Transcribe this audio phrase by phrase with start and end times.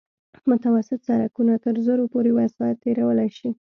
[0.49, 3.49] متوسط سرکونه تر زرو پورې وسایط تېرولی شي